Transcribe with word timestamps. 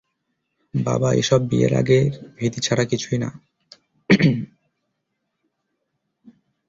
বাবা, 0.73 1.09
এসব 1.13 1.41
বিয়ের 1.49 1.73
আগের 1.75 2.05
ভীতি 2.37 2.59
ছাড়া 2.59 2.83
কিছুই 2.85 3.17
না। 3.17 3.29